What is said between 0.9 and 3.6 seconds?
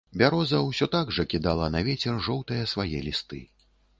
так жа кідала на вецер жоўтыя свае лісты.